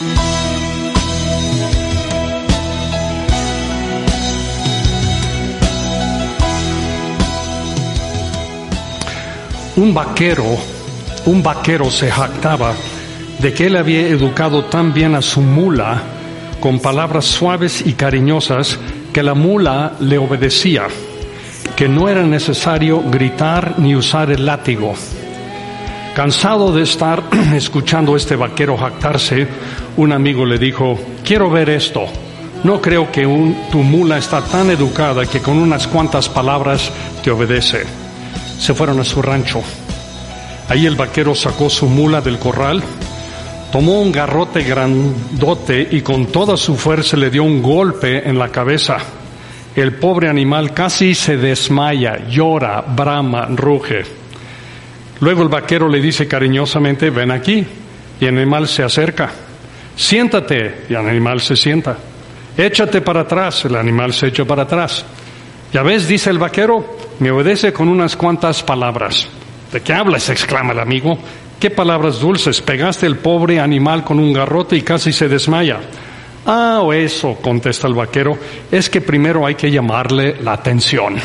[0.00, 0.06] Un
[9.92, 10.44] vaquero,
[11.26, 12.74] un vaquero se jactaba
[13.40, 16.00] de que él había educado tan bien a su mula
[16.60, 18.78] con palabras suaves y cariñosas
[19.12, 20.86] que la mula le obedecía,
[21.74, 24.94] que no era necesario gritar ni usar el látigo.
[26.18, 27.22] Cansado de estar
[27.54, 29.46] escuchando a este vaquero jactarse,
[29.96, 32.06] un amigo le dijo, quiero ver esto.
[32.64, 36.90] No creo que un, tu mula está tan educada que con unas cuantas palabras
[37.22, 37.84] te obedece.
[38.58, 39.62] Se fueron a su rancho.
[40.68, 42.82] Ahí el vaquero sacó su mula del corral,
[43.70, 48.48] tomó un garrote grandote y con toda su fuerza le dio un golpe en la
[48.48, 48.96] cabeza.
[49.76, 54.27] El pobre animal casi se desmaya, llora, brama, ruge.
[55.20, 57.66] Luego el vaquero le dice cariñosamente, ven aquí.
[58.20, 59.30] Y el animal se acerca.
[59.96, 60.86] Siéntate.
[60.88, 61.96] Y el animal se sienta.
[62.56, 63.64] Échate para atrás.
[63.64, 65.04] El animal se echa para atrás.
[65.72, 69.28] Ya ves, dice el vaquero, me obedece con unas cuantas palabras.
[69.72, 70.30] ¿De qué hablas?
[70.30, 71.18] exclama el amigo.
[71.60, 72.62] ¿Qué palabras dulces?
[72.62, 75.80] Pegaste el pobre animal con un garrote y casi se desmaya.
[76.46, 78.38] Ah, o eso, contesta el vaquero,
[78.70, 81.16] es que primero hay que llamarle la atención.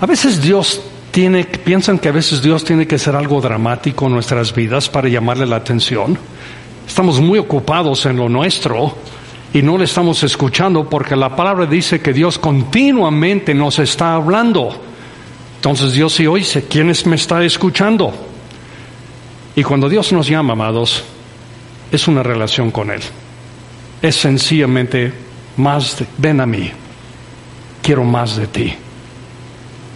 [0.00, 0.82] A veces Dios
[1.14, 5.46] piensan que a veces Dios tiene que ser algo dramático en nuestras vidas para llamarle
[5.46, 6.18] la atención.
[6.86, 8.96] Estamos muy ocupados en lo nuestro
[9.52, 14.76] y no le estamos escuchando porque la palabra dice que Dios continuamente nos está hablando.
[15.56, 18.12] Entonces Dios sí oye, ¿quién es, me está escuchando?
[19.54, 21.04] Y cuando Dios nos llama, amados,
[21.92, 23.00] es una relación con Él.
[24.02, 25.12] Es sencillamente
[25.58, 26.72] más, de, ven a mí,
[27.80, 28.74] quiero más de ti.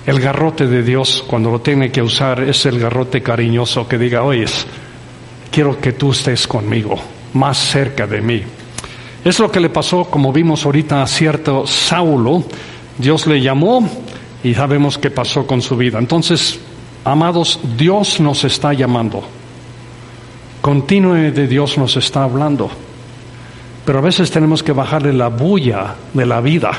[0.08, 4.22] El garrote de Dios, cuando lo tiene que usar, es el garrote cariñoso que diga,
[4.22, 4.46] oye,
[5.50, 6.96] quiero que tú estés conmigo,
[7.34, 8.42] más cerca de mí.
[9.22, 12.42] Es lo que le pasó, como vimos ahorita, a cierto Saulo.
[12.97, 13.86] Dios le llamó
[14.42, 15.98] y sabemos qué pasó con su vida.
[15.98, 16.58] Entonces,
[17.04, 19.22] amados, Dios nos está llamando.
[20.62, 22.70] Continúe de Dios nos está hablando.
[23.84, 26.70] Pero a veces tenemos que bajarle la bulla de la vida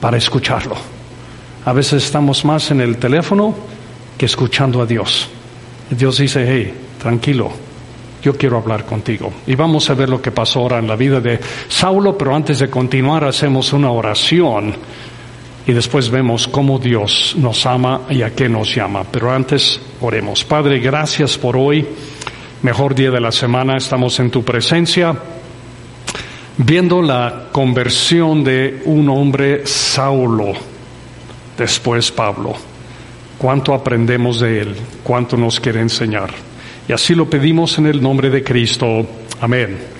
[0.00, 0.97] para escucharlo.
[1.64, 3.54] A veces estamos más en el teléfono
[4.16, 5.28] que escuchando a Dios.
[5.90, 7.50] Dios dice, hey, tranquilo,
[8.22, 9.32] yo quiero hablar contigo.
[9.46, 11.38] Y vamos a ver lo que pasó ahora en la vida de
[11.68, 14.74] Saulo, pero antes de continuar hacemos una oración
[15.66, 19.04] y después vemos cómo Dios nos ama y a qué nos llama.
[19.10, 20.44] Pero antes oremos.
[20.44, 21.86] Padre, gracias por hoy.
[22.62, 25.14] Mejor día de la semana, estamos en tu presencia
[26.58, 30.52] viendo la conversión de un hombre Saulo,
[31.58, 32.54] después Pablo.
[33.36, 36.30] Cuánto aprendemos de él, cuánto nos quiere enseñar.
[36.88, 39.06] Y así lo pedimos en el nombre de Cristo.
[39.40, 39.97] Amén.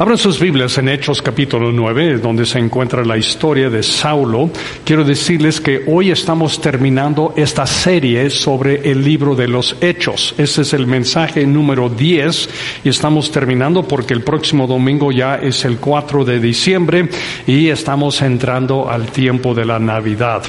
[0.00, 4.48] Abran sus Biblias en Hechos capítulo 9, donde se encuentra la historia de Saulo.
[4.82, 10.34] Quiero decirles que hoy estamos terminando esta serie sobre el libro de los Hechos.
[10.38, 12.48] Este es el mensaje número 10
[12.82, 17.06] y estamos terminando porque el próximo domingo ya es el 4 de diciembre
[17.46, 20.44] y estamos entrando al tiempo de la Navidad.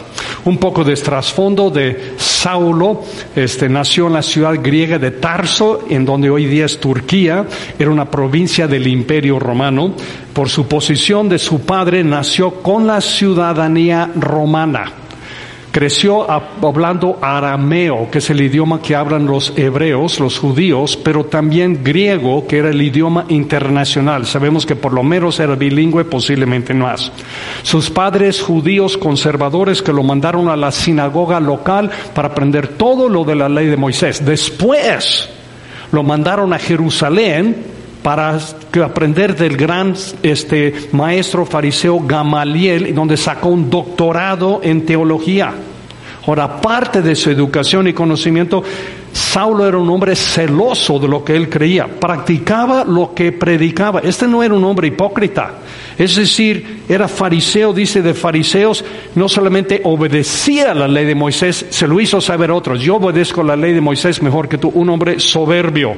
[0.46, 3.04] Un poco de trasfondo de Saulo,
[3.36, 7.46] este nació en la ciudad griega de Tarso, en donde hoy día es Turquía,
[7.78, 9.94] era una provincia del Imperio romano,
[10.34, 14.94] por su posición de su padre, nació con la ciudadanía romana.
[15.72, 21.82] Creció hablando arameo, que es el idioma que hablan los hebreos, los judíos, pero también
[21.82, 24.26] griego, que era el idioma internacional.
[24.26, 27.10] Sabemos que por lo menos era bilingüe, posiblemente más.
[27.64, 33.24] Sus padres judíos conservadores que lo mandaron a la sinagoga local para aprender todo lo
[33.24, 34.26] de la ley de Moisés.
[34.26, 35.30] Después
[35.94, 38.40] lo mandaron a Jerusalén para
[38.84, 39.94] aprender del gran
[40.24, 45.54] este, maestro fariseo Gamaliel, donde sacó un doctorado en teología.
[46.28, 48.64] Ahora, parte de su educación y conocimiento,
[49.12, 54.02] Saulo era un hombre celoso de lo que él creía, practicaba lo que predicaba.
[54.02, 55.52] Este no era un hombre hipócrita,
[55.98, 61.88] es decir, era fariseo, dice de fariseos, no solamente obedecía la ley de Moisés, se
[61.88, 62.82] lo hizo saber a otros.
[62.82, 65.96] Yo obedezco la ley de Moisés mejor que tú, un hombre soberbio.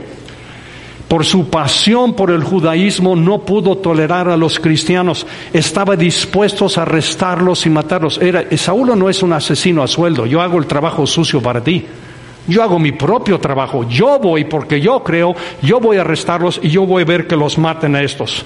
[1.08, 6.82] Por su pasión por el judaísmo no pudo tolerar a los cristianos, estaba dispuesto a
[6.82, 8.18] arrestarlos y matarlos.
[8.18, 11.86] Era, Saulo no es un asesino a sueldo, yo hago el trabajo sucio para ti.
[12.46, 16.70] Yo hago mi propio trabajo, yo voy porque yo creo, yo voy a arrestarlos y
[16.70, 18.46] yo voy a ver que los maten a estos.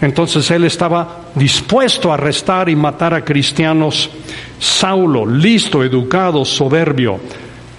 [0.00, 4.08] Entonces él estaba dispuesto a arrestar y matar a cristianos.
[4.58, 7.20] Saulo, listo, educado, soberbio.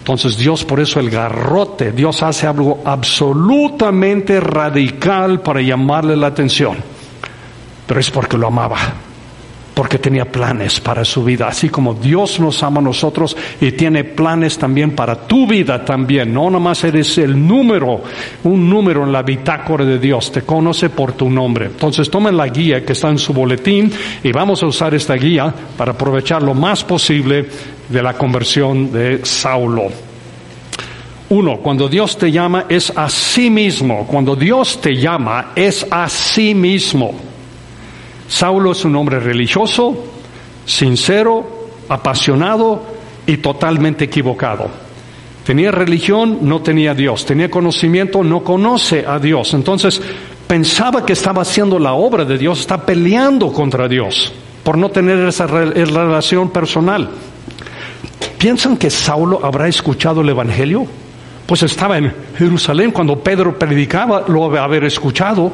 [0.10, 6.78] Entonces Dios, por eso el garrote, Dios hace algo absolutamente radical para llamarle la atención.
[7.86, 8.80] Pero es porque lo amaba
[9.80, 14.04] porque tenía planes para su vida, así como Dios nos ama a nosotros y tiene
[14.04, 16.34] planes también para tu vida también.
[16.34, 18.02] No nomás eres el número,
[18.44, 21.68] un número en la bitácora de Dios, te conoce por tu nombre.
[21.68, 23.90] Entonces tomen la guía que está en su boletín
[24.22, 27.48] y vamos a usar esta guía para aprovechar lo más posible
[27.88, 29.84] de la conversión de Saulo.
[31.30, 34.06] Uno, cuando Dios te llama es a sí mismo.
[34.06, 37.29] Cuando Dios te llama es a sí mismo.
[38.30, 40.06] Saulo es un hombre religioso,
[40.64, 42.84] sincero, apasionado
[43.26, 44.70] y totalmente equivocado.
[45.44, 47.26] Tenía religión, no tenía Dios.
[47.26, 49.56] Tenía conocimiento, no conoce a Dios.
[49.56, 50.00] Entonces
[50.46, 54.32] pensaba que estaba haciendo la obra de Dios, está peleando contra Dios
[54.64, 57.10] por no tener esa relación personal.
[58.38, 60.86] ¿Piensan que Saulo habrá escuchado el Evangelio?
[61.48, 65.52] Pues estaba en Jerusalén cuando Pedro predicaba, lo haber escuchado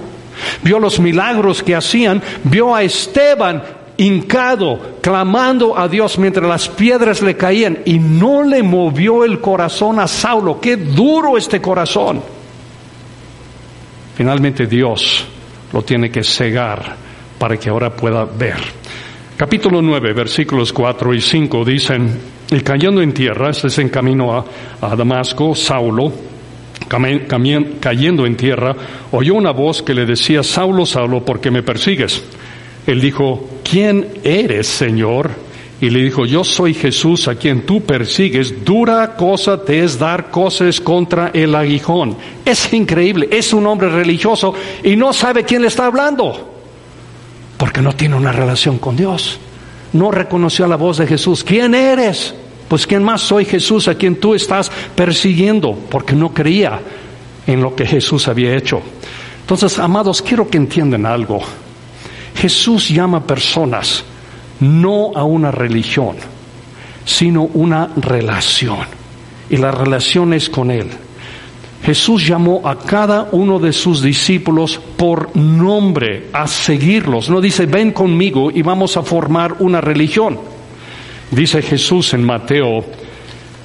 [0.61, 3.63] vio los milagros que hacían, vio a Esteban
[3.97, 9.99] hincado, clamando a Dios mientras las piedras le caían y no le movió el corazón
[9.99, 10.59] a Saulo.
[10.59, 12.21] Qué duro este corazón.
[14.15, 15.25] Finalmente Dios
[15.73, 16.95] lo tiene que cegar
[17.37, 18.57] para que ahora pueda ver.
[19.37, 22.19] Capítulo 9, versículos 4 y 5 dicen,
[22.51, 24.45] y cayendo en tierra, este a,
[24.81, 26.13] a Damasco, Saulo,
[26.87, 28.75] cayendo en tierra,
[29.11, 32.23] oyó una voz que le decía, Saulo, Saulo, ¿por qué me persigues?
[32.85, 35.31] Él dijo, ¿quién eres, Señor?
[35.81, 40.31] Y le dijo, yo soy Jesús a quien tú persigues, dura cosa te es dar
[40.31, 42.15] cosas contra el aguijón.
[42.45, 44.53] Es increíble, es un hombre religioso
[44.83, 46.53] y no sabe quién le está hablando,
[47.57, 49.39] porque no tiene una relación con Dios.
[49.93, 51.43] No reconoció la voz de Jesús.
[51.43, 52.33] ¿Quién eres?
[52.67, 55.73] Pues ¿quién más soy Jesús a quien tú estás persiguiendo?
[55.89, 56.79] Porque no creía
[57.45, 58.81] en lo que Jesús había hecho.
[59.41, 61.41] Entonces, amados, quiero que entiendan algo.
[62.35, 64.03] Jesús llama personas
[64.59, 66.15] no a una religión,
[67.05, 68.79] sino una relación.
[69.49, 70.89] Y la relación es con Él.
[71.83, 77.29] Jesús llamó a cada uno de sus discípulos por nombre a seguirlos.
[77.29, 80.39] No dice, ven conmigo y vamos a formar una religión.
[81.31, 82.85] Dice Jesús en Mateo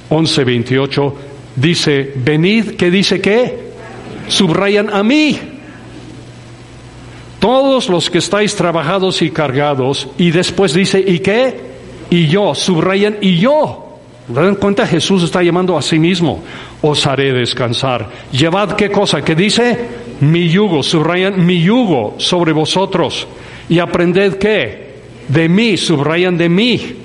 [0.09, 1.15] 11, 28,
[1.55, 3.71] dice, venid, ¿qué dice qué?
[4.27, 5.39] Subrayan a mí.
[7.39, 11.71] Todos los que estáis trabajados y cargados, y después dice, ¿y qué?
[12.09, 13.87] Y yo, subrayan, y yo.
[14.27, 14.85] ¿Dan cuenta?
[14.85, 16.43] Jesús está llamando a sí mismo.
[16.81, 18.09] Os haré descansar.
[18.31, 19.77] Llevad qué cosa que dice
[20.21, 23.27] mi yugo, subrayan mi yugo sobre vosotros.
[23.69, 24.91] Y aprended qué?
[25.27, 27.00] De mí, subrayan de mí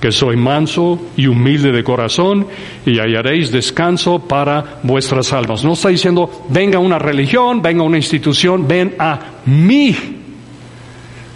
[0.00, 2.46] que soy manso y humilde de corazón
[2.86, 5.62] y hallaréis descanso para vuestras almas.
[5.62, 9.94] No está diciendo, venga una religión, venga una institución, ven a mí.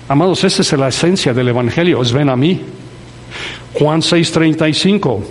[0.08, 2.60] Amados, esa es la esencia del Evangelio, es ven a mí.
[3.74, 5.22] Juan 6:35.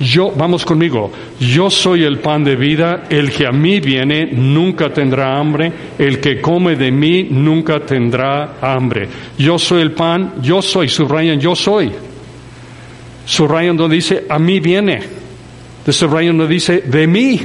[0.00, 1.10] Yo, vamos conmigo,
[1.40, 6.20] yo soy el pan de vida, el que a mí viene nunca tendrá hambre, el
[6.20, 9.08] que come de mí nunca tendrá hambre.
[9.36, 11.90] Yo soy el pan, yo soy, subrayan, yo soy.
[13.28, 15.00] Subrayan donde dice, a mí viene.
[15.84, 17.38] De subrayan donde dice, de mí.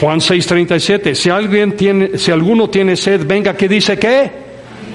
[0.00, 4.30] Juan 6:37, si alguien tiene, si alguno tiene sed, venga que dice que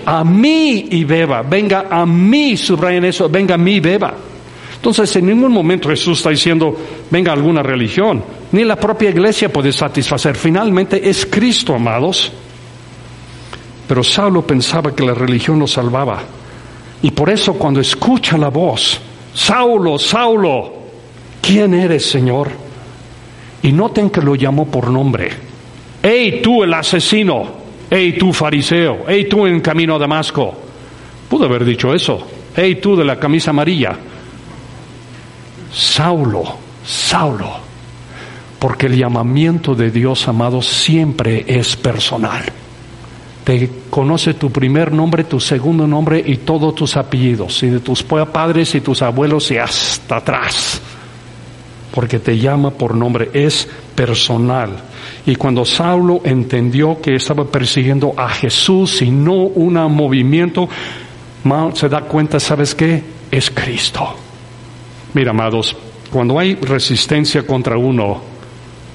[0.08, 4.16] a mí y beba, venga a mí, subrayan eso, venga a mí y beba.
[4.76, 6.76] Entonces, en ningún momento Jesús está diciendo,
[7.12, 8.24] venga alguna religión,
[8.54, 10.36] ni la propia iglesia puede satisfacer.
[10.36, 12.32] Finalmente es Cristo, amados.
[13.88, 16.24] Pero Saulo pensaba que la religión lo salvaba.
[17.04, 19.00] Y por eso cuando escucha la voz,
[19.34, 20.74] Saulo, Saulo,
[21.42, 22.50] ¿quién eres, Señor?
[23.64, 25.30] Y noten que lo llamó por nombre.
[26.02, 27.62] ¡Ey, tú el asesino!
[27.90, 29.06] ¡Ey, tú fariseo!
[29.08, 30.54] ¡Ey, tú en camino a Damasco!
[31.30, 32.28] Pudo haber dicho eso.
[32.56, 33.98] ¡Ey, tú de la camisa amarilla!
[35.72, 36.44] Saulo,
[36.84, 37.52] Saulo,
[38.60, 42.44] porque el llamamiento de Dios, amado, siempre es personal.
[43.44, 48.04] Te conoce tu primer nombre, tu segundo nombre y todos tus apellidos, y de tus
[48.04, 50.80] padres y tus abuelos y hasta atrás,
[51.92, 54.70] porque te llama por nombre, es personal.
[55.26, 60.70] Y cuando Saulo entendió que estaba persiguiendo a Jesús y no un movimiento,
[61.74, 63.04] se da cuenta, ¿sabes qué?
[63.32, 64.16] Es Cristo.
[65.14, 65.76] Mira, amados,
[66.12, 68.31] cuando hay resistencia contra uno,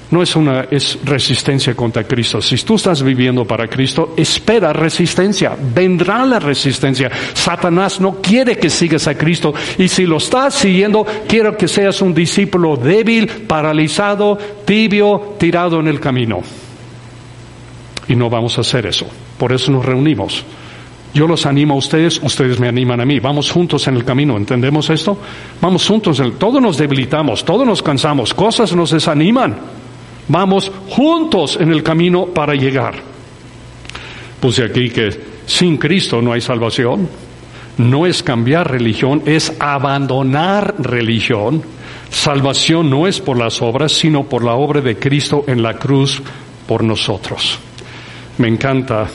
[0.09, 2.41] no es una es resistencia contra Cristo.
[2.41, 5.55] Si tú estás viviendo para Cristo, espera resistencia.
[5.75, 7.11] Vendrá la resistencia.
[7.33, 9.53] Satanás no quiere que sigas a Cristo.
[9.77, 15.87] Y si lo estás siguiendo, quiero que seas un discípulo débil, paralizado, tibio, tirado en
[15.87, 16.41] el camino.
[18.07, 19.07] Y no vamos a hacer eso.
[19.37, 20.45] Por eso nos reunimos.
[21.13, 23.19] Yo los animo a ustedes, ustedes me animan a mí.
[23.19, 25.17] Vamos juntos en el camino, ¿entendemos esto?
[25.59, 29.57] Vamos juntos, en el, todos nos debilitamos, todos nos cansamos, cosas nos desaniman.
[30.27, 32.95] Vamos juntos en el camino para llegar.
[34.39, 35.09] Puse aquí que
[35.45, 37.09] sin Cristo no hay salvación.
[37.77, 41.61] No es cambiar religión, es abandonar religión.
[42.09, 46.21] Salvación no es por las obras, sino por la obra de Cristo en la cruz
[46.67, 47.59] por nosotros.
[48.39, 49.07] Me encanta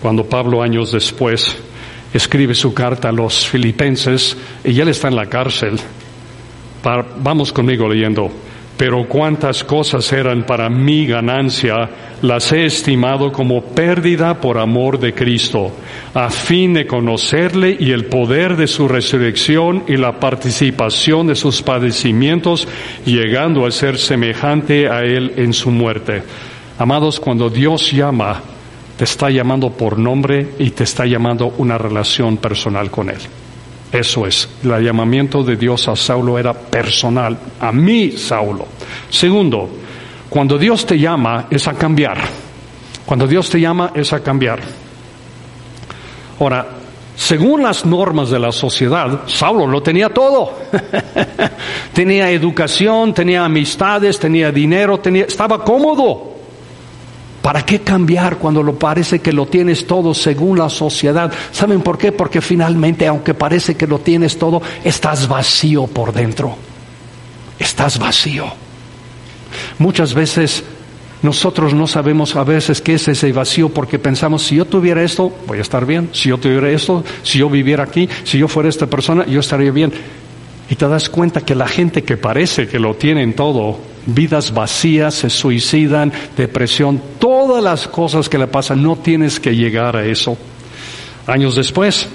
[0.00, 1.56] cuando Pablo años después
[2.12, 5.78] escribe su carta a los filipenses y él está en la cárcel.
[7.18, 8.30] vamos conmigo leyendo
[8.76, 11.88] pero cuántas cosas eran para mi ganancia,
[12.22, 15.72] las he estimado como pérdida por amor de Cristo,
[16.12, 21.62] a fin de conocerle y el poder de su resurrección y la participación de sus
[21.62, 22.66] padecimientos,
[23.04, 26.22] llegando a ser semejante a él en su muerte.
[26.78, 28.42] Amados, cuando Dios llama,
[28.96, 33.20] te está llamando por nombre y te está llamando una relación personal con él.
[33.94, 38.66] Eso es, el llamamiento de Dios a Saulo era personal, a mí Saulo.
[39.08, 39.70] Segundo,
[40.28, 42.18] cuando Dios te llama es a cambiar.
[43.06, 44.58] Cuando Dios te llama es a cambiar.
[46.40, 46.66] Ahora,
[47.14, 50.58] según las normas de la sociedad, Saulo lo tenía todo.
[51.92, 56.33] tenía educación, tenía amistades, tenía dinero, tenía, estaba cómodo.
[57.44, 61.30] ¿Para qué cambiar cuando lo parece que lo tienes todo según la sociedad?
[61.52, 62.10] ¿Saben por qué?
[62.10, 66.56] Porque finalmente, aunque parece que lo tienes todo, estás vacío por dentro.
[67.58, 68.46] Estás vacío.
[69.76, 70.64] Muchas veces
[71.20, 75.30] nosotros no sabemos a veces qué es ese vacío porque pensamos, si yo tuviera esto,
[75.46, 76.08] voy a estar bien.
[76.12, 79.70] Si yo tuviera esto, si yo viviera aquí, si yo fuera esta persona, yo estaría
[79.70, 79.92] bien.
[80.70, 85.14] Y te das cuenta que la gente que parece que lo tienen todo, vidas vacías,
[85.14, 90.36] se suicidan, depresión, todas las cosas que le pasan, no tienes que llegar a eso.
[91.26, 92.08] Años después,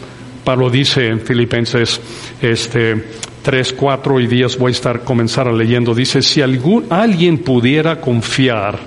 [0.44, 2.00] Pablo dice en Filipenses
[2.42, 3.04] este,
[3.42, 8.80] 3, 4 y días voy a estar comenzar leyendo, dice, si algún, alguien pudiera confiar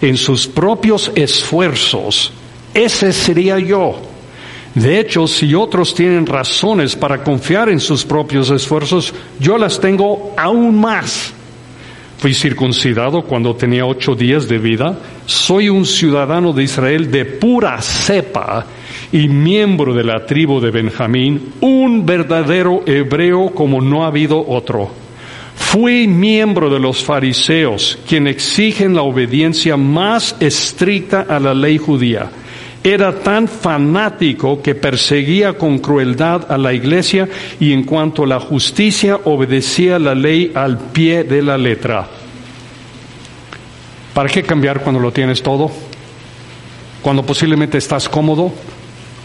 [0.00, 2.32] en sus propios esfuerzos,
[2.74, 4.00] ese sería yo.
[4.74, 10.34] De hecho, si otros tienen razones para confiar en sus propios esfuerzos, yo las tengo
[10.36, 11.32] aún más.
[12.26, 14.98] Fui circuncidado cuando tenía ocho días de vida.
[15.26, 18.66] Soy un ciudadano de Israel de pura cepa
[19.12, 24.90] y miembro de la tribu de Benjamín, un verdadero hebreo como no ha habido otro.
[25.54, 32.28] Fui miembro de los fariseos, quien exigen la obediencia más estricta a la ley judía.
[32.86, 37.28] Era tan fanático que perseguía con crueldad a la iglesia
[37.58, 42.06] y en cuanto a la justicia obedecía la ley al pie de la letra.
[44.14, 45.68] ¿Para qué cambiar cuando lo tienes todo?
[47.02, 48.52] Cuando posiblemente estás cómodo,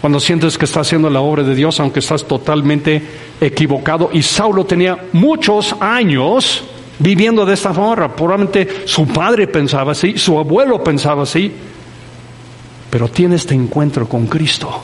[0.01, 2.99] cuando sientes que estás haciendo la obra de Dios, aunque estás totalmente
[3.39, 4.09] equivocado.
[4.11, 6.63] Y Saulo tenía muchos años
[6.97, 8.15] viviendo de esta forma.
[8.15, 11.51] Probablemente su padre pensaba así, su abuelo pensaba así.
[12.91, 14.83] Pero tiene este encuentro con Cristo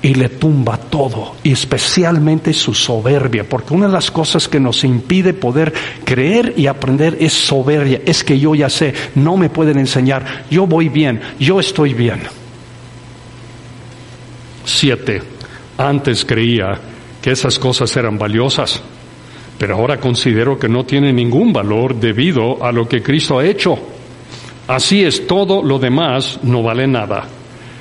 [0.00, 4.84] y le tumba todo, y especialmente su soberbia, porque una de las cosas que nos
[4.84, 5.72] impide poder
[6.04, 10.66] creer y aprender es soberbia, es que yo ya sé, no me pueden enseñar, yo
[10.66, 12.20] voy bien, yo estoy bien.
[14.64, 15.22] Siete,
[15.76, 16.78] antes creía
[17.20, 18.80] que esas cosas eran valiosas,
[19.58, 23.76] pero ahora considero que no tienen ningún valor debido a lo que Cristo ha hecho.
[24.68, 27.26] Así es, todo lo demás no vale nada.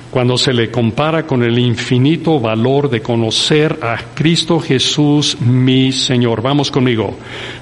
[0.10, 6.42] Cuando se le compara con el infinito valor de conocer a Cristo Jesús, mi Señor.
[6.42, 7.14] Vamos conmigo.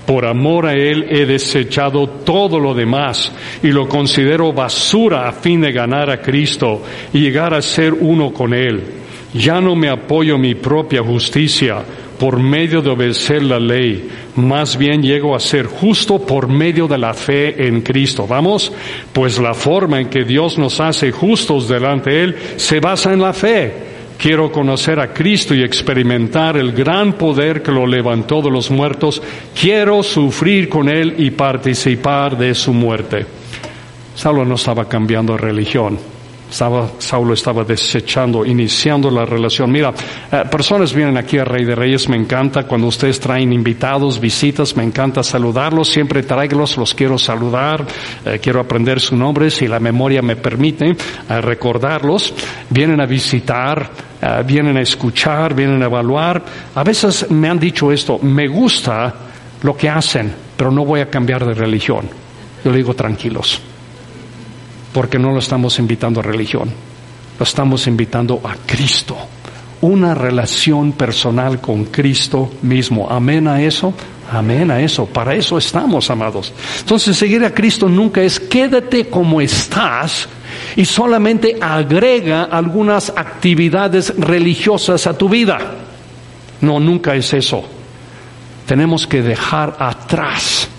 [0.05, 3.32] Por amor a Él he desechado todo lo demás
[3.63, 8.32] y lo considero basura a fin de ganar a Cristo y llegar a ser uno
[8.32, 8.84] con Él.
[9.34, 11.84] Ya no me apoyo mi propia justicia
[12.17, 16.98] por medio de obedecer la ley, más bien llego a ser justo por medio de
[16.98, 18.27] la fe en Cristo.
[18.27, 18.72] Vamos,
[19.13, 23.22] pues la forma en que Dios nos hace justos delante de Él se basa en
[23.22, 23.74] la fe.
[24.17, 29.22] Quiero conocer a Cristo y experimentar el gran poder que lo levantó de los muertos.
[29.60, 33.25] Quiero sufrir con Él y participar de su muerte.
[34.15, 36.14] Saulo no estaba cambiando religión.
[36.50, 39.72] Estaba, Saulo estaba desechando, iniciando la relación.
[39.72, 39.94] Mira,
[40.32, 44.78] eh, personas vienen aquí a Rey de Reyes, me encanta cuando ustedes traen invitados, visitas,
[44.78, 47.86] me encanta saludarlos, siempre tráigalos, los quiero saludar,
[48.25, 52.34] eh, quiero aprender su nombre, si la memoria me permite eh, recordarlos.
[52.70, 53.90] Vienen a visitar,
[54.46, 56.44] vienen a escuchar, vienen a evaluar.
[56.74, 59.14] A veces me han dicho esto, me gusta
[59.62, 62.08] lo que hacen, pero no voy a cambiar de religión.
[62.64, 63.62] Yo le digo tranquilos
[64.96, 66.72] porque no lo estamos invitando a religión,
[67.38, 69.18] lo estamos invitando a Cristo,
[69.82, 73.06] una relación personal con Cristo mismo.
[73.10, 73.94] Amén a eso.
[74.32, 75.06] Amén a eso.
[75.06, 76.54] Para eso estamos, amados.
[76.80, 80.30] Entonces, seguir a Cristo nunca es quédate como estás
[80.78, 85.58] y solamente agrega algunas actividades religiosas a tu vida.
[86.62, 87.66] No, nunca es eso.
[88.66, 90.70] Tenemos que dejar atrás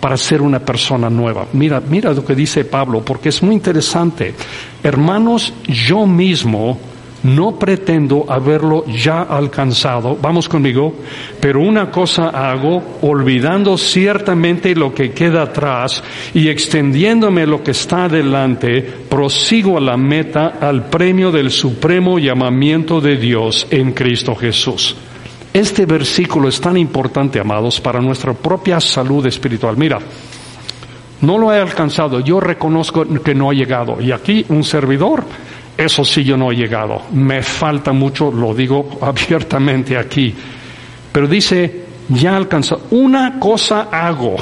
[0.00, 1.46] para ser una persona nueva.
[1.52, 4.34] Mira, mira lo que dice Pablo, porque es muy interesante.
[4.82, 6.78] Hermanos, yo mismo
[7.22, 10.94] no pretendo haberlo ya alcanzado, vamos conmigo,
[11.40, 16.02] pero una cosa hago, olvidando ciertamente lo que queda atrás
[16.34, 23.00] y extendiéndome lo que está adelante, prosigo a la meta, al premio del supremo llamamiento
[23.00, 24.96] de Dios en Cristo Jesús.
[25.58, 29.76] Este versículo es tan importante, amados, para nuestra propia salud espiritual.
[29.76, 29.98] Mira,
[31.22, 34.00] no lo he alcanzado, yo reconozco que no he llegado.
[34.00, 35.24] Y aquí un servidor,
[35.76, 37.02] eso sí yo no he llegado.
[37.10, 40.32] Me falta mucho, lo digo abiertamente aquí.
[41.10, 42.82] Pero dice, ya alcanzado.
[42.92, 44.36] Una cosa hago,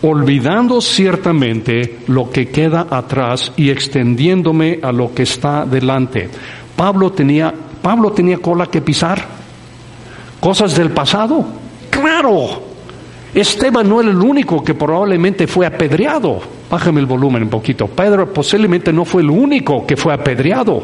[0.00, 6.30] olvidando ciertamente lo que queda atrás y extendiéndome a lo que está delante.
[6.74, 9.39] Pablo tenía, Pablo tenía cola que pisar.
[10.40, 11.44] Cosas del pasado.
[11.90, 12.70] Claro.
[13.34, 16.40] Esteban no era el único que probablemente fue apedreado.
[16.68, 17.86] Bájame el volumen un poquito.
[17.86, 20.82] Pedro posiblemente no fue el único que fue apedreado.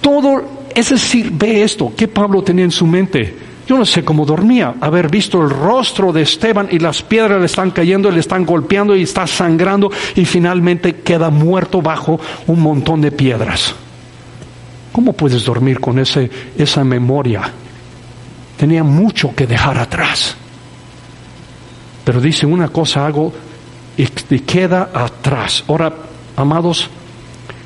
[0.00, 0.42] Todo,
[0.74, 3.34] es decir, ve esto, ¿qué Pablo tenía en su mente?
[3.66, 7.46] Yo no sé cómo dormía, haber visto el rostro de Esteban y las piedras le
[7.46, 13.00] están cayendo, le están golpeando y está sangrando y finalmente queda muerto bajo un montón
[13.00, 13.74] de piedras.
[14.92, 17.50] ¿Cómo puedes dormir con ese, esa memoria?
[18.56, 20.36] Tenía mucho que dejar atrás.
[22.04, 23.32] Pero dice, una cosa hago
[23.96, 24.06] y
[24.40, 25.64] queda atrás.
[25.68, 25.92] Ahora,
[26.36, 26.88] amados,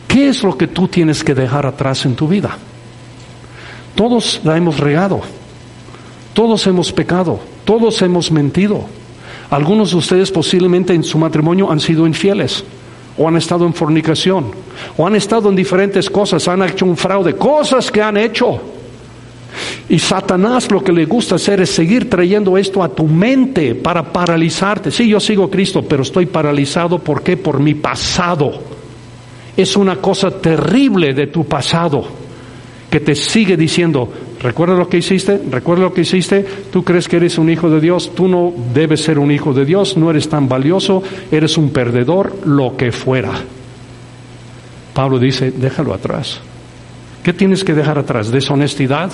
[0.08, 2.56] ¿qué es lo que tú tienes que dejar atrás en tu vida?
[3.94, 5.20] Todos la hemos regado,
[6.32, 8.86] todos hemos pecado, todos hemos mentido.
[9.50, 12.64] Algunos de ustedes posiblemente en su matrimonio han sido infieles,
[13.18, 14.52] o han estado en fornicación,
[14.96, 18.79] o han estado en diferentes cosas, han hecho un fraude, cosas que han hecho.
[19.88, 24.02] Y Satanás lo que le gusta hacer es seguir trayendo esto a tu mente para
[24.02, 24.90] paralizarte.
[24.90, 26.98] Sí, yo sigo Cristo, pero estoy paralizado.
[26.98, 27.36] ¿Por qué?
[27.36, 28.52] Por mi pasado.
[29.56, 32.20] Es una cosa terrible de tu pasado
[32.90, 34.08] que te sigue diciendo,
[34.40, 37.80] recuerda lo que hiciste, recuerda lo que hiciste, tú crees que eres un hijo de
[37.80, 41.70] Dios, tú no debes ser un hijo de Dios, no eres tan valioso, eres un
[41.70, 43.30] perdedor, lo que fuera.
[44.92, 46.40] Pablo dice, déjalo atrás.
[47.22, 48.30] ¿Qué tienes que dejar atrás?
[48.32, 49.12] ¿Deshonestidad?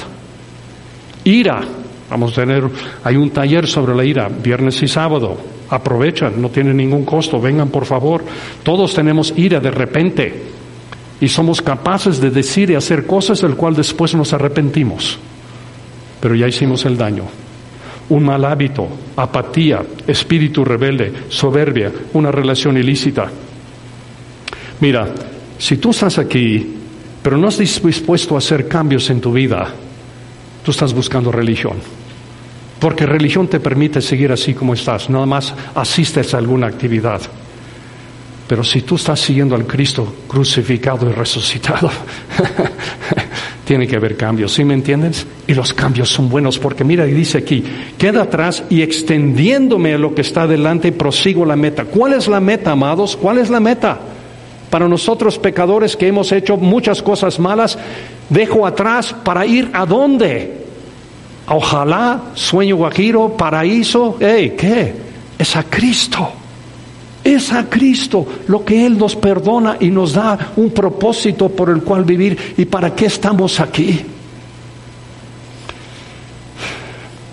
[1.26, 1.60] Ira.
[2.08, 2.62] Vamos a tener,
[3.02, 5.36] hay un taller sobre la ira, viernes y sábado.
[5.68, 8.24] Aprovechan, no tiene ningún costo, vengan por favor.
[8.62, 10.42] Todos tenemos ira de repente
[11.20, 15.18] y somos capaces de decir y hacer cosas del cual después nos arrepentimos.
[16.20, 17.24] Pero ya hicimos el daño.
[18.08, 18.86] Un mal hábito,
[19.16, 23.28] apatía, espíritu rebelde, soberbia, una relación ilícita.
[24.78, 25.08] Mira,
[25.58, 26.76] si tú estás aquí,
[27.20, 29.74] pero no estás dispuesto a hacer cambios en tu vida,
[30.66, 31.76] tú estás buscando religión.
[32.80, 37.20] Porque religión te permite seguir así como estás, nada más asistes a alguna actividad.
[38.48, 41.88] Pero si tú estás siguiendo al Cristo crucificado y resucitado,
[43.64, 45.24] tiene que haber cambios, ¿sí me entiendes?
[45.46, 47.62] Y los cambios son buenos porque mira, dice aquí,
[47.96, 51.84] queda atrás y extendiéndome a lo que está delante prosigo la meta.
[51.84, 53.16] ¿Cuál es la meta, amados?
[53.16, 54.00] ¿Cuál es la meta?
[54.68, 57.78] Para nosotros pecadores que hemos hecho muchas cosas malas,
[58.28, 60.66] dejo atrás para ir a dónde?
[61.48, 64.94] Ojalá, sueño guajiro, paraíso, hey, ¿qué?
[65.38, 66.28] Es a Cristo.
[67.22, 71.82] Es a Cristo lo que Él nos perdona y nos da un propósito por el
[71.82, 72.54] cual vivir.
[72.56, 74.00] ¿Y para qué estamos aquí?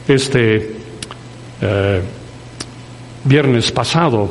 [0.08, 0.76] Este
[1.62, 2.02] eh,
[3.24, 4.30] viernes pasado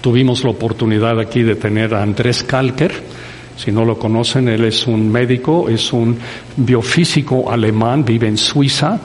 [0.00, 3.09] tuvimos la oportunidad aquí de tener a Andrés Kalker.
[3.62, 6.16] Si no lo conocen, él es un médico, es un
[6.56, 8.98] biofísico alemán, vive en Suiza.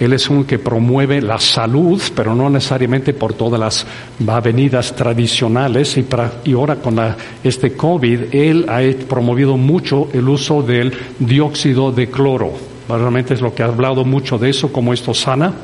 [0.00, 3.86] Él es un que promueve la salud, pero no necesariamente por todas las
[4.26, 5.96] avenidas tradicionales.
[5.96, 10.92] Y, para, y ahora con la, este COVID, él ha promovido mucho el uso del
[11.20, 12.50] dióxido de cloro.
[12.88, 15.54] Realmente es lo que ha hablado mucho de eso, como esto sana.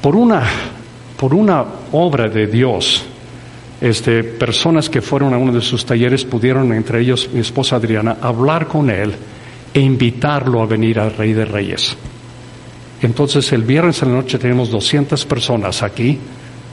[0.00, 0.44] Por una,
[1.18, 3.04] por una obra de Dios,
[3.84, 8.16] este, personas que fueron a uno de sus talleres pudieron, entre ellos mi esposa Adriana,
[8.18, 9.12] hablar con él
[9.74, 11.94] e invitarlo a venir al Rey de Reyes.
[13.02, 16.18] Entonces el viernes en la noche tenemos 200 personas aquí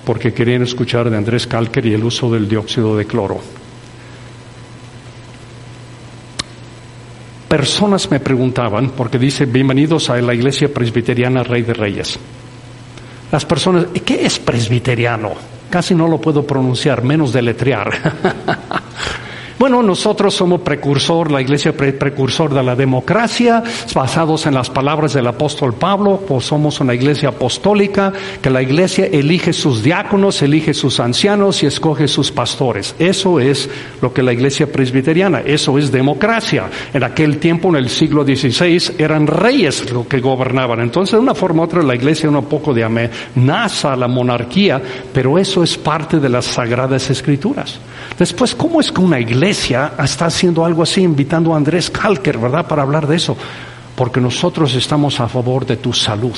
[0.05, 3.41] porque querían escuchar de Andrés Calker y el uso del dióxido de cloro.
[7.49, 12.17] Personas me preguntaban, porque dice, bienvenidos a la iglesia presbiteriana Rey de Reyes.
[13.33, 15.50] Las personas, ¿qué es presbiteriano?
[15.71, 17.89] Casi no lo puedo pronunciar, menos deletrear.
[19.61, 23.61] Bueno, nosotros somos precursor, la iglesia precursor de la democracia,
[23.93, 29.05] basados en las palabras del apóstol Pablo, pues somos una iglesia apostólica, que la iglesia
[29.05, 32.95] elige sus diáconos, elige sus ancianos y escoge sus pastores.
[32.97, 33.69] Eso es
[34.01, 36.67] lo que la iglesia presbiteriana, eso es democracia.
[36.91, 40.79] En aquel tiempo, en el siglo XVI, eran reyes los que gobernaban.
[40.79, 44.81] Entonces, de una forma u otra, la iglesia un poco de amenaza a la monarquía,
[45.13, 47.79] pero eso es parte de las sagradas escrituras.
[48.17, 52.67] Después, ¿cómo es que una iglesia está haciendo algo así, invitando a Andrés Kalker, ¿verdad?,
[52.67, 53.37] para hablar de eso.
[53.95, 56.35] Porque nosotros estamos a favor de tu salud.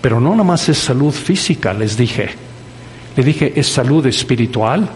[0.00, 2.30] Pero no nomás es salud física, les dije.
[3.16, 4.88] Le dije, es salud espiritual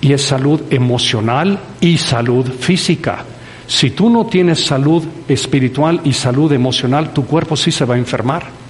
[0.00, 3.24] y es salud emocional y salud física.
[3.66, 7.98] Si tú no tienes salud espiritual y salud emocional, tu cuerpo sí se va a
[7.98, 8.61] enfermar.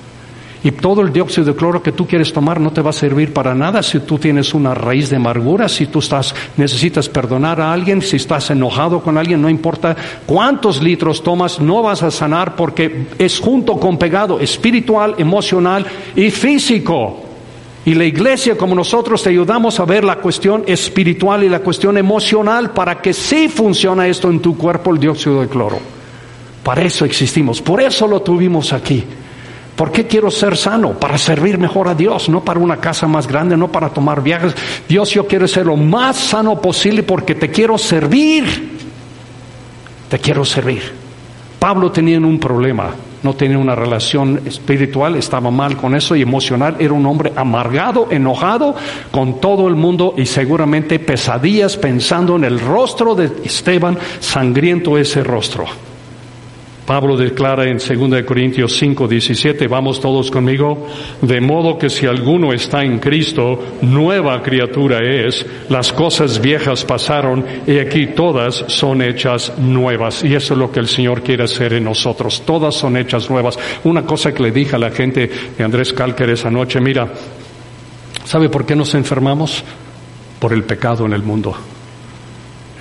[0.64, 3.32] Y todo el dióxido de cloro que tú quieres tomar no te va a servir
[3.32, 7.72] para nada si tú tienes una raíz de amargura, si tú estás, necesitas perdonar a
[7.72, 12.54] alguien, si estás enojado con alguien, no importa cuántos litros tomas, no vas a sanar
[12.54, 17.24] porque es junto con pegado espiritual, emocional y físico.
[17.84, 21.98] Y la iglesia, como nosotros, te ayudamos a ver la cuestión espiritual y la cuestión
[21.98, 25.80] emocional para que sí funcione esto en tu cuerpo, el dióxido de cloro.
[26.62, 29.02] Para eso existimos, por eso lo tuvimos aquí.
[29.76, 30.92] ¿Por qué quiero ser sano?
[30.92, 34.54] Para servir mejor a Dios, no para una casa más grande, no para tomar viajes.
[34.88, 38.78] Dios, yo quiero ser lo más sano posible porque te quiero servir.
[40.08, 40.82] Te quiero servir.
[41.58, 42.90] Pablo tenía un problema,
[43.22, 48.08] no tenía una relación espiritual, estaba mal con eso y emocional, era un hombre amargado,
[48.10, 48.74] enojado
[49.12, 55.22] con todo el mundo y seguramente pesadillas pensando en el rostro de Esteban, sangriento ese
[55.22, 55.91] rostro.
[56.86, 60.88] Pablo declara en 2 Corintios 5, 17, vamos todos conmigo,
[61.20, 67.44] de modo que si alguno está en Cristo, nueva criatura es, las cosas viejas pasaron
[67.68, 70.24] y aquí todas son hechas nuevas.
[70.24, 73.56] Y eso es lo que el Señor quiere hacer en nosotros, todas son hechas nuevas.
[73.84, 77.08] Una cosa que le dije a la gente de Andrés Calker esa noche, mira,
[78.24, 79.62] ¿sabe por qué nos enfermamos?
[80.40, 81.56] Por el pecado en el mundo.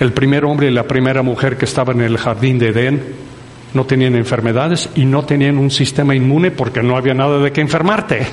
[0.00, 3.31] El primer hombre y la primera mujer que estaban en el jardín de Edén,
[3.74, 7.60] no tenían enfermedades y no tenían un sistema inmune porque no había nada de qué
[7.60, 8.26] enfermarte.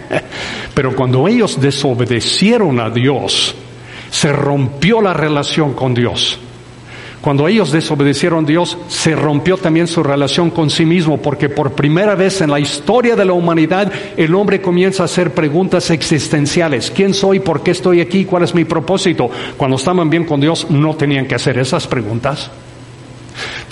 [0.74, 3.54] Pero cuando ellos desobedecieron a Dios,
[4.10, 6.38] se rompió la relación con Dios.
[7.22, 11.72] Cuando ellos desobedecieron a Dios, se rompió también su relación con sí mismo, porque por
[11.72, 16.90] primera vez en la historia de la humanidad el hombre comienza a hacer preguntas existenciales.
[16.90, 17.38] ¿Quién soy?
[17.38, 18.24] ¿Por qué estoy aquí?
[18.24, 19.30] ¿Cuál es mi propósito?
[19.56, 22.50] Cuando estaban bien con Dios, no tenían que hacer esas preguntas.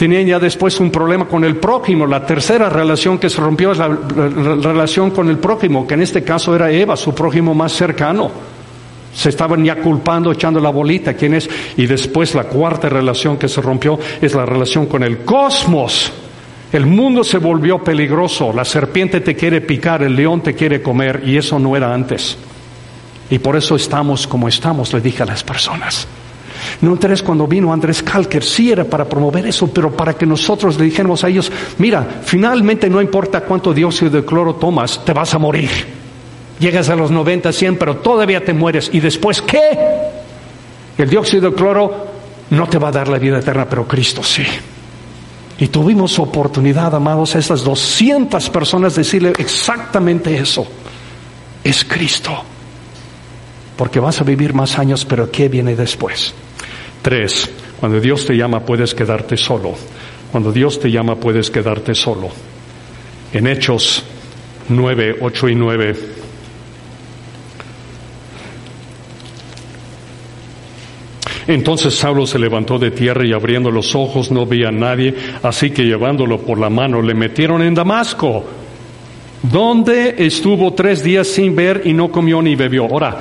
[0.01, 2.07] Tenían ya después un problema con el prójimo.
[2.07, 6.25] La tercera relación que se rompió es la, relación con el prójimo, que en este
[6.25, 8.31] caso era Eva, su prójimo más cercano.
[9.13, 11.51] Se estaban ya culpando, echando la bolita, ¿quién es?
[11.77, 16.11] Y después la cuarta relación que se rompió es la relación con el cosmos.
[16.73, 21.25] El mundo se volvió peligroso, la serpiente te quiere picar, el león te quiere comer,
[21.27, 22.39] y eso no era antes.
[23.29, 26.09] Y por eso estamos como estamos, le dije a las personas.
[26.81, 30.79] No interés cuando vino Andrés Kalker, sí era para promover eso, pero para que nosotros
[30.79, 35.35] le dijéramos a ellos, mira, finalmente no importa cuánto dióxido de cloro tomas, te vas
[35.35, 35.70] a morir.
[36.59, 38.90] Llegas a los 90, 100, pero todavía te mueres.
[38.92, 39.61] ¿Y después qué?
[40.99, 42.07] El dióxido de cloro
[42.51, 44.44] no te va a dar la vida eterna, pero Cristo sí.
[45.59, 50.66] Y tuvimos oportunidad, amados, a esas 200 personas decirle exactamente eso.
[51.62, 52.33] Es Cristo.
[53.77, 56.35] Porque vas a vivir más años, pero ¿qué viene después?
[57.03, 59.75] Tres, cuando Dios te llama puedes quedarte solo.
[60.31, 62.29] Cuando Dios te llama puedes quedarte solo.
[63.33, 64.05] En Hechos
[64.69, 65.97] 9, 8 y 9.
[71.47, 75.71] Entonces Saulo se levantó de tierra y abriendo los ojos no veía a nadie, así
[75.71, 78.45] que llevándolo por la mano le metieron en Damasco,
[79.43, 82.85] donde estuvo tres días sin ver y no comió ni bebió.
[82.85, 83.19] Ahora,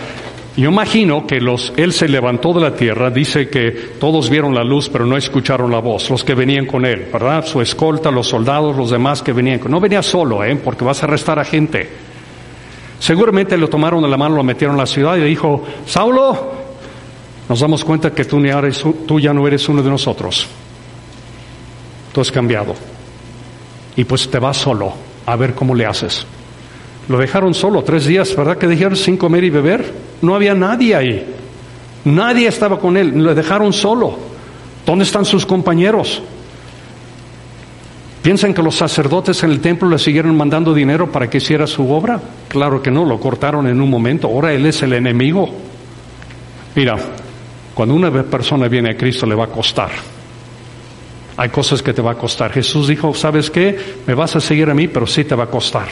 [0.62, 4.64] yo imagino que los, él se levantó de la tierra, dice que todos vieron la
[4.64, 7.46] luz, pero no escucharon la voz, los que venían con él, ¿verdad?
[7.46, 10.56] Su escolta, los soldados, los demás que venían con No venía solo, ¿eh?
[10.56, 11.90] Porque vas a arrestar a gente.
[13.00, 16.52] Seguramente lo tomaron de la mano, lo metieron en la ciudad y le dijo, Saulo,
[17.48, 18.42] nos damos cuenta que tú,
[19.08, 20.48] tú ya no eres uno de nosotros.
[22.12, 22.76] Tú has cambiado.
[23.96, 24.94] Y pues te vas solo
[25.26, 26.26] a ver cómo le haces.
[27.08, 28.58] Lo dejaron solo tres días, ¿verdad?
[28.58, 30.09] Que dijeron sin comer y beber.
[30.22, 31.36] No había nadie ahí.
[32.06, 33.12] Nadie estaba con él.
[33.16, 34.18] Lo dejaron solo.
[34.86, 36.22] ¿Dónde están sus compañeros?
[38.22, 41.90] ¿Piensan que los sacerdotes en el templo le siguieron mandando dinero para que hiciera su
[41.90, 42.20] obra?
[42.48, 44.28] Claro que no, lo cortaron en un momento.
[44.28, 45.50] Ahora él es el enemigo.
[46.76, 46.98] Mira,
[47.74, 49.90] cuando una persona viene a Cristo le va a costar.
[51.38, 52.52] Hay cosas que te va a costar.
[52.52, 53.78] Jesús dijo, ¿sabes qué?
[54.06, 55.88] Me vas a seguir a mí, pero sí te va a costar.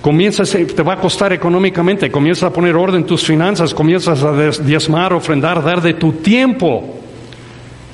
[0.00, 4.32] Comienzas, te va a costar económicamente, comienzas a poner orden en tus finanzas, comienzas a
[4.62, 7.00] diezmar, ofrendar, dar de tu tiempo.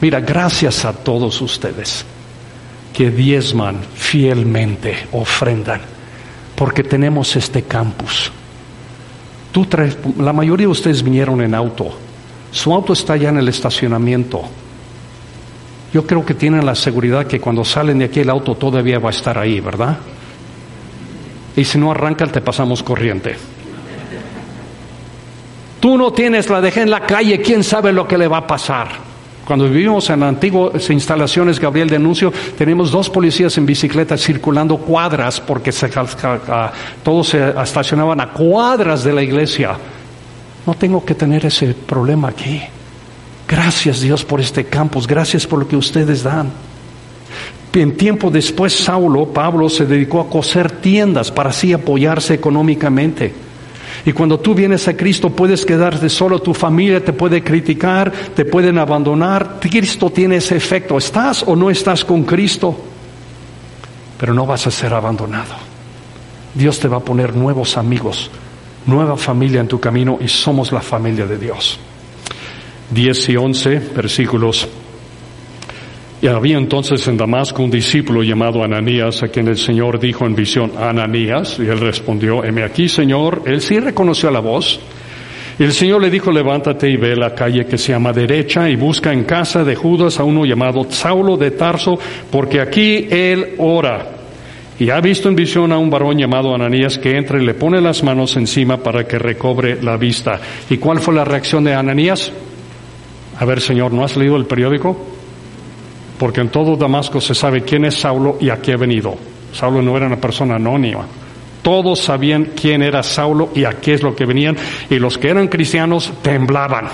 [0.00, 2.04] Mira, gracias a todos ustedes
[2.92, 5.80] que diezman fielmente, ofrendan,
[6.54, 8.30] porque tenemos este campus.
[9.52, 9.66] Tú
[10.18, 11.96] la mayoría de ustedes vinieron en auto,
[12.50, 14.42] su auto está ya en el estacionamiento.
[15.94, 19.10] Yo creo que tienen la seguridad que cuando salen de aquí el auto todavía va
[19.10, 19.98] a estar ahí, ¿verdad?
[21.56, 23.36] Y si no arranca, te pasamos corriente.
[25.80, 28.46] Tú no tienes, la dejé en la calle, quién sabe lo que le va a
[28.46, 28.88] pasar.
[29.44, 35.72] Cuando vivimos en antiguas instalaciones, Gabriel denunció, tenemos dos policías en bicicleta circulando cuadras porque
[35.72, 35.90] se,
[37.02, 39.76] todos se estacionaban a cuadras de la iglesia.
[40.64, 42.62] No tengo que tener ese problema aquí.
[43.48, 46.50] Gracias Dios por este campus, gracias por lo que ustedes dan.
[47.74, 53.32] En tiempo después, Saulo, Pablo, se dedicó a coser tiendas para así apoyarse económicamente.
[54.04, 58.44] Y cuando tú vienes a Cristo puedes quedarte solo, tu familia te puede criticar, te
[58.44, 59.58] pueden abandonar.
[59.60, 60.98] Cristo tiene ese efecto.
[60.98, 62.76] ¿Estás o no estás con Cristo?
[64.18, 65.54] Pero no vas a ser abandonado.
[66.54, 68.30] Dios te va a poner nuevos amigos,
[68.86, 71.78] nueva familia en tu camino y somos la familia de Dios.
[72.90, 74.68] 10 y 11 versículos
[76.22, 80.36] y había entonces en Damasco un discípulo llamado Ananías, a quien el Señor dijo en
[80.36, 83.42] visión, Ananías, y él respondió, heme aquí, Señor.
[83.44, 84.78] Él sí reconoció la voz.
[85.58, 88.76] Y el Señor le dijo, levántate y ve la calle que se llama derecha y
[88.76, 91.98] busca en casa de Judas a uno llamado Saulo de Tarso,
[92.30, 94.06] porque aquí él ora.
[94.78, 97.80] Y ha visto en visión a un varón llamado Ananías que entra y le pone
[97.80, 100.40] las manos encima para que recobre la vista.
[100.70, 102.30] ¿Y cuál fue la reacción de Ananías?
[103.40, 105.12] A ver, Señor, ¿no has leído el periódico?
[106.22, 109.16] Porque en todo Damasco se sabe quién es Saulo y a qué ha venido.
[109.52, 111.04] Saulo no era una persona anónima.
[111.62, 114.56] Todos sabían quién era Saulo y a qué es lo que venían,
[114.88, 116.86] y los que eran cristianos temblaban.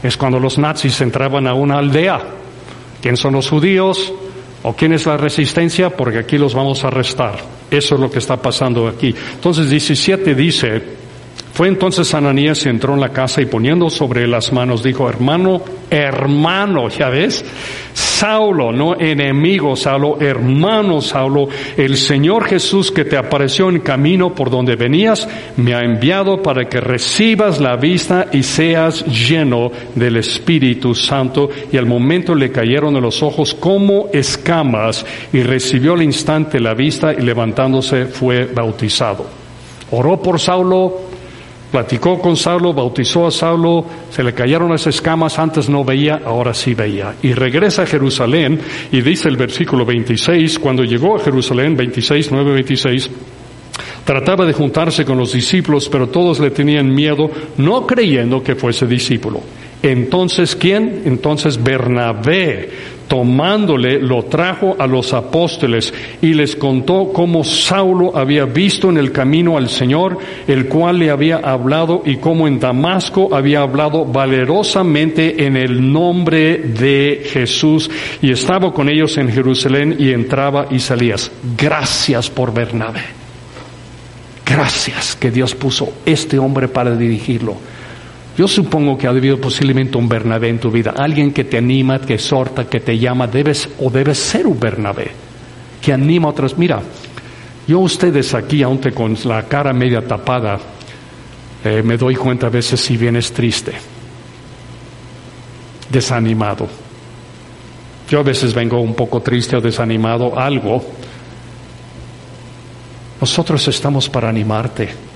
[0.00, 2.20] Es cuando los nazis entraban a una aldea.
[3.02, 4.12] ¿Quién son los judíos?
[4.62, 5.90] ¿O quién es la resistencia?
[5.90, 7.34] Porque aquí los vamos a arrestar.
[7.68, 9.12] Eso es lo que está pasando aquí.
[9.34, 10.82] Entonces 17 dice,
[11.58, 15.60] fue entonces Ananías y entró en la casa y poniendo sobre las manos dijo, hermano,
[15.90, 17.44] hermano, ya ves,
[17.92, 24.50] Saulo, no enemigo Saulo, hermano Saulo, el Señor Jesús que te apareció en camino por
[24.50, 30.94] donde venías, me ha enviado para que recibas la vista y seas lleno del Espíritu
[30.94, 31.50] Santo.
[31.72, 36.74] Y al momento le cayeron de los ojos como escamas y recibió al instante la
[36.74, 39.26] vista y levantándose fue bautizado.
[39.90, 41.07] Oró por Saulo,
[41.70, 46.54] Platicó con Saulo, bautizó a Saulo, se le cayeron las escamas, antes no veía, ahora
[46.54, 47.14] sí veía.
[47.22, 48.58] Y regresa a Jerusalén
[48.90, 53.10] y dice el versículo 26, cuando llegó a Jerusalén, 26, 9, 26,
[54.02, 58.86] trataba de juntarse con los discípulos, pero todos le tenían miedo, no creyendo que fuese
[58.86, 59.42] discípulo.
[59.82, 61.02] Entonces, ¿quién?
[61.04, 62.70] Entonces Bernabé,
[63.08, 65.92] tomándole, lo trajo a los apóstoles
[66.22, 71.10] y les contó cómo Saulo había visto en el camino al Señor, el cual le
[71.10, 77.90] había hablado y cómo en Damasco había hablado valerosamente en el nombre de Jesús
[78.20, 81.32] y estaba con ellos en Jerusalén y entraba y salías.
[81.56, 83.18] Gracias por Bernabé.
[84.44, 87.56] Gracias que Dios puso este hombre para dirigirlo.
[88.38, 92.00] Yo supongo que ha habido posiblemente un Bernabé en tu vida, alguien que te anima,
[92.00, 95.10] que exhorta, que te llama, debes o debes ser un Bernabé,
[95.82, 96.56] que anima a otras.
[96.56, 96.80] Mira,
[97.66, 100.56] Yo ustedes aquí, aunque con la cara media tapada,
[101.64, 103.72] eh, me doy cuenta a veces si vienes triste,
[105.90, 106.68] desanimado.
[108.08, 110.80] Yo a veces vengo un poco triste o desanimado, algo.
[113.20, 115.07] Nosotros estamos para animarte.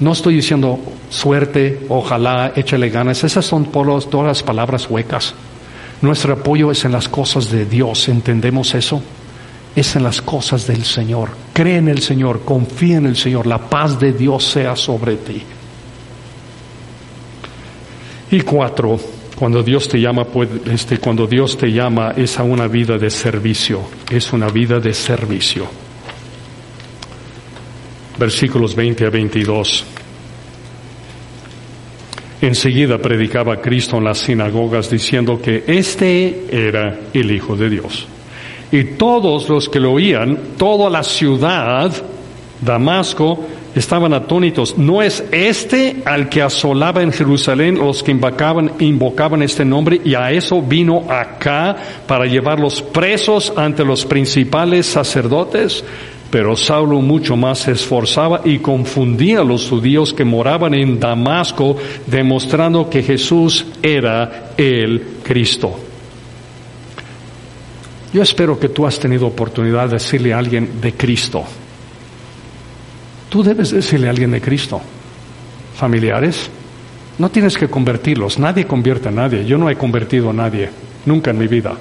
[0.00, 0.78] No estoy diciendo
[1.10, 3.24] suerte, ojalá, échale ganas.
[3.24, 5.34] Esas son todas las palabras huecas.
[6.00, 8.08] Nuestro apoyo es en las cosas de Dios.
[8.08, 9.02] ¿Entendemos eso?
[9.74, 11.30] Es en las cosas del Señor.
[11.52, 13.46] Cree en el Señor, confía en el Señor.
[13.46, 15.42] La paz de Dios sea sobre ti.
[18.30, 18.98] Y cuatro,
[19.36, 20.26] cuando Dios te llama,
[20.70, 23.80] este, cuando Dios te llama es a una vida de servicio,
[24.10, 25.87] es una vida de servicio.
[28.18, 29.84] Versículos 20 a 22.
[32.40, 38.06] Enseguida predicaba Cristo en las sinagogas diciendo que este era el Hijo de Dios.
[38.70, 41.90] Y todos los que lo oían, toda la ciudad,
[42.60, 44.76] Damasco, estaban atónitos.
[44.76, 50.14] ¿No es este al que asolaba en Jerusalén los que invocaban, invocaban este nombre y
[50.14, 51.76] a eso vino acá
[52.06, 55.84] para llevarlos presos ante los principales sacerdotes?
[56.30, 61.76] Pero Saulo mucho más se esforzaba y confundía a los judíos que moraban en Damasco,
[62.06, 65.78] demostrando que Jesús era el Cristo.
[68.12, 71.44] Yo espero que tú has tenido oportunidad de decirle a alguien de Cristo.
[73.28, 74.80] Tú debes decirle a alguien de Cristo.
[75.76, 76.50] Familiares,
[77.18, 78.38] no tienes que convertirlos.
[78.38, 79.44] Nadie convierte a nadie.
[79.44, 80.70] Yo no he convertido a nadie.
[81.04, 81.74] Nunca en mi vida.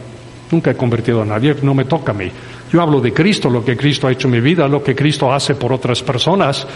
[0.52, 1.56] Nunca he convertido a nadie.
[1.62, 2.30] No me toca a mí.
[2.72, 5.32] Yo hablo de Cristo, lo que Cristo ha hecho en mi vida, lo que Cristo
[5.32, 6.68] hace por otras personas.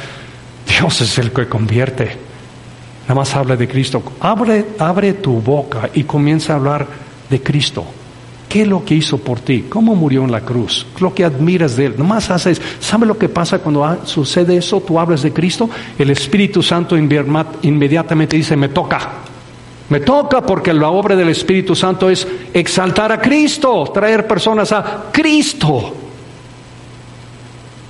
[0.68, 2.18] Dios es el que convierte.
[3.04, 4.02] Nada más habla de Cristo.
[4.20, 6.88] Abre, abre tu boca y comienza a hablar
[7.30, 7.86] de Cristo.
[8.48, 9.66] ¿Qué es lo que hizo por ti?
[9.70, 10.86] ¿Cómo murió en la cruz?
[11.00, 11.96] Lo que admiras de Él.
[11.98, 14.82] Nomás haces, ¿sabe lo que pasa cuando sucede eso?
[14.82, 19.31] Tú hablas de Cristo, el Espíritu Santo inmediatamente dice, me toca.
[19.92, 25.10] Me toca porque la obra del Espíritu Santo es exaltar a Cristo, traer personas a
[25.12, 25.94] Cristo.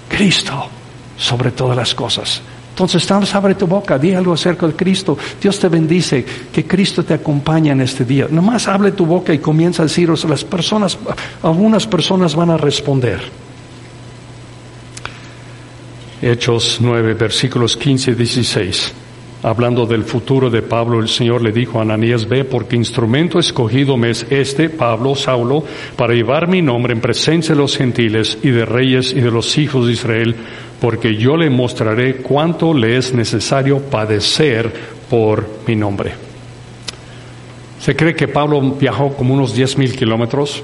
[0.10, 0.68] Cristo
[1.16, 2.42] sobre todas las cosas.
[2.72, 5.16] Entonces, abre tu boca, di algo acerca de Cristo.
[5.40, 8.26] Dios te bendice, que Cristo te acompañe en este día.
[8.32, 10.98] Nomás abre tu boca y comienza a deciros, las personas,
[11.44, 13.22] algunas personas van a responder.
[16.20, 18.94] Hechos 9, versículos 15 y 16.
[19.44, 23.98] Hablando del futuro de Pablo, el Señor le dijo a Ananías, ve porque instrumento escogido
[23.98, 25.64] me es este, Pablo, Saulo,
[25.96, 29.58] para llevar mi nombre en presencia de los gentiles y de reyes y de los
[29.58, 30.36] hijos de Israel,
[30.80, 34.72] porque yo le mostraré cuánto le es necesario padecer
[35.10, 36.12] por mi nombre.
[37.80, 40.62] Se cree que Pablo viajó como unos diez mil kilómetros,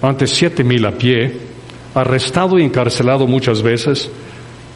[0.00, 1.30] antes siete mil a pie,
[1.94, 4.10] arrestado y encarcelado muchas veces,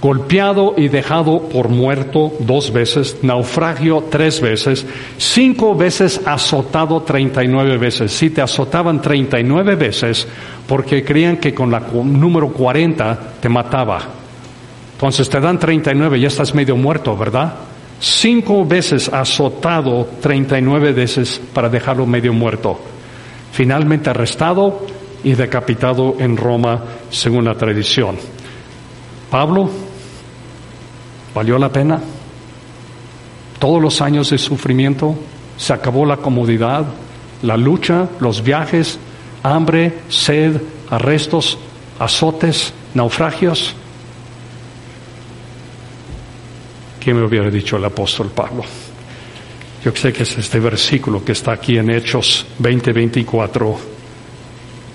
[0.00, 7.48] golpeado y dejado por muerto dos veces, naufragio tres veces, cinco veces azotado treinta y
[7.48, 8.12] nueve veces.
[8.12, 10.28] Si te azotaban treinta y nueve veces,
[10.68, 14.00] porque creían que con la número cuarenta te mataba.
[14.92, 17.54] Entonces te dan treinta y nueve, ya estás medio muerto, ¿verdad?
[17.98, 22.78] Cinco veces azotado treinta y nueve veces para dejarlo medio muerto.
[23.52, 24.86] Finalmente arrestado
[25.24, 28.16] y decapitado en Roma, según la tradición.
[29.30, 29.68] Pablo
[31.36, 32.00] ¿Valió la pena?
[33.58, 35.14] Todos los años de sufrimiento,
[35.58, 36.86] se acabó la comodidad,
[37.42, 38.98] la lucha, los viajes,
[39.42, 41.58] hambre, sed, arrestos,
[41.98, 43.74] azotes, naufragios.
[47.00, 48.64] ¿Quién me hubiera dicho el apóstol Pablo?
[49.84, 53.76] Yo sé que es este versículo que está aquí en Hechos 20:24.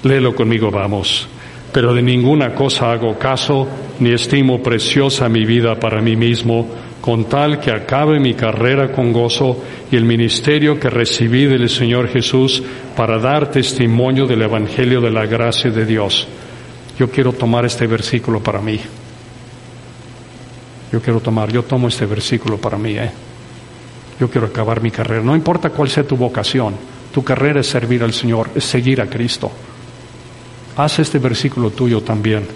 [0.01, 1.27] Léelo conmigo, vamos
[1.71, 3.67] pero de ninguna cosa hago caso,
[3.99, 6.67] ni estimo preciosa mi vida para mí mismo,
[6.99, 12.09] con tal que acabe mi carrera con gozo y el ministerio que recibí del Señor
[12.09, 12.61] Jesús
[12.95, 16.27] para dar testimonio del Evangelio de la gracia de Dios.
[16.99, 18.79] Yo quiero tomar este versículo para mí.
[20.91, 23.11] Yo quiero tomar, yo tomo este versículo para mí, ¿eh?
[24.19, 25.23] Yo quiero acabar mi carrera.
[25.23, 26.75] No importa cuál sea tu vocación,
[27.11, 29.51] tu carrera es servir al Señor, es seguir a Cristo.
[30.77, 32.47] Haz este versículo tuyo también.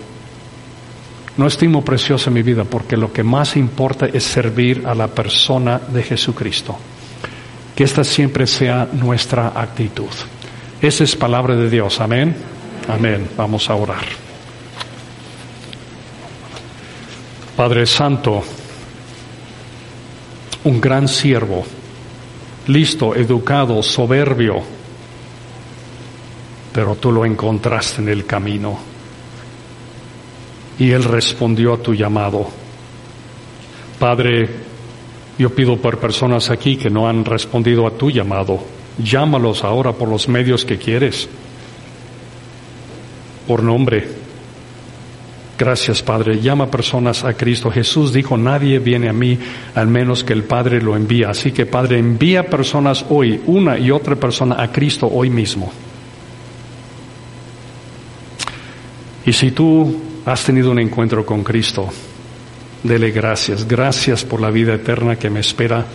[1.38, 5.80] No estimo preciosa mi vida porque lo que más importa es servir a la persona
[5.80, 6.78] de Jesucristo.
[7.76, 10.12] Que esta siempre sea nuestra actitud.
[10.82, 12.00] Esa es palabra de Dios.
[12.00, 12.36] Amén.
[12.88, 13.30] Amén.
[13.36, 14.06] Vamos a orar.
[17.56, 18.44] Padre Santo,
[20.66, 21.66] un gran siervo,
[22.68, 24.62] listo, educado, soberbio,
[26.76, 28.78] pero tú lo encontraste en el camino.
[30.78, 32.48] y Él respondió a tu llamado.
[33.98, 34.50] Padre,
[35.38, 38.60] yo pido por personas aquí que no han respondido a tu llamado.
[38.98, 41.30] Llámalos ahora por los medios que quieres,
[43.48, 44.26] por nombre
[45.58, 46.42] Gracias, Padre.
[46.42, 47.72] Llama personas a Cristo.
[47.72, 49.40] Jesús dijo, nadie viene a mí
[49.74, 51.30] al menos que el Padre lo envía.
[51.30, 55.72] Así que, Padre, envía personas hoy, una y otra persona a Cristo hoy mismo.
[59.26, 61.90] Y si tú has tenido un encuentro con Cristo,
[62.84, 63.68] dele gracias.
[63.68, 65.86] Gracias por la vida eterna que me espera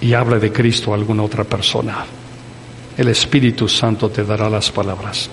[0.00, 2.04] y habla de Cristo a alguna otra persona.
[2.96, 5.30] El Espíritu Santo te dará las palabras.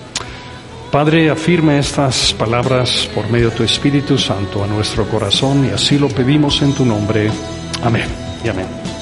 [0.90, 5.98] Padre, afirme estas palabras por medio de tu Espíritu Santo a nuestro corazón y así
[5.98, 7.30] lo pedimos en tu nombre.
[7.82, 8.08] Amén
[8.44, 9.01] y amén.